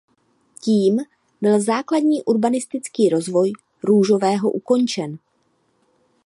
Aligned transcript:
Tím 0.61 0.97
byl 1.41 1.61
základní 1.61 2.23
urbanistický 2.23 3.09
rozvoj 3.09 3.51
Růžového 3.83 4.51
ukončen. 4.51 5.17